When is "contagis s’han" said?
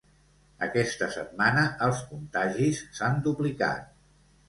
2.09-3.25